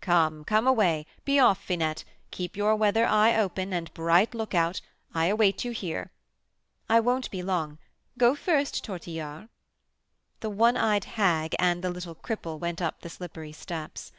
"Come, 0.00 0.44
come 0.44 0.68
away! 0.68 1.06
be 1.24 1.40
off, 1.40 1.60
Finette! 1.60 2.04
Keep 2.30 2.56
your 2.56 2.76
weather 2.76 3.04
eye 3.04 3.34
open, 3.34 3.72
and 3.72 3.92
bright 3.94 4.32
lookout. 4.32 4.80
I 5.12 5.26
await 5.26 5.64
you 5.64 5.72
here." 5.72 6.12
"I 6.88 7.00
won't 7.00 7.28
be 7.32 7.42
long. 7.42 7.78
Go 8.16 8.36
first, 8.36 8.84
Tortillard." 8.84 9.48
The 10.38 10.50
one 10.50 10.76
eyed 10.76 11.06
hag 11.18 11.56
and 11.58 11.82
the 11.82 11.90
little 11.90 12.14
cripple 12.14 12.60
went 12.60 12.80
up 12.80 13.00
the 13.00 13.10
slippery 13.10 13.50
steps. 13.50 14.12